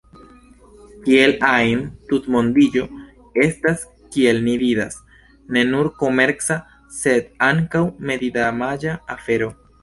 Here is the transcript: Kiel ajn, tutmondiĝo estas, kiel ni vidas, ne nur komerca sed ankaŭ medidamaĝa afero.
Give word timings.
Kiel 1.07 1.33
ajn, 1.49 1.83
tutmondiĝo 2.13 2.85
estas, 3.43 3.83
kiel 4.15 4.39
ni 4.47 4.55
vidas, 4.63 4.97
ne 5.59 5.63
nur 5.73 5.91
komerca 6.01 6.59
sed 7.03 7.29
ankaŭ 7.51 7.85
medidamaĝa 8.13 8.97
afero. 9.19 9.53